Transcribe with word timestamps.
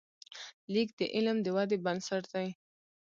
لیک 0.73 0.89
د 0.99 1.01
علم 1.15 1.37
د 1.43 1.47
ودې 1.55 1.77
بنسټ 1.85 2.23
دی. 2.33 2.47